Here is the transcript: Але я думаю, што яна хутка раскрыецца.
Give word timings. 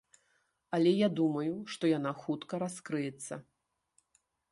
Але 0.77 0.93
я 0.99 1.09
думаю, 1.19 1.53
што 1.73 1.83
яна 1.91 2.13
хутка 2.21 2.61
раскрыецца. 2.65 3.33